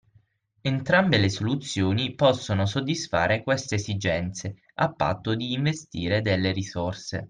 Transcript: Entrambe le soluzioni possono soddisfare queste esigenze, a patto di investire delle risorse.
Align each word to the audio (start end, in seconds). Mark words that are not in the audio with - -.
Entrambe 0.61 1.19
le 1.19 1.29
soluzioni 1.29 2.15
possono 2.15 2.65
soddisfare 2.65 3.43
queste 3.43 3.75
esigenze, 3.75 4.55
a 4.77 4.91
patto 4.91 5.35
di 5.35 5.53
investire 5.53 6.23
delle 6.23 6.51
risorse. 6.51 7.19